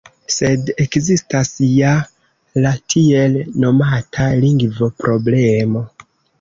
Sed 0.35 0.69
ekzistas 0.85 1.51
ja 1.65 1.91
la 2.65 2.73
tiel 2.95 3.39
nomata 3.67 4.29
“lingvo-problemo”. 4.43 5.89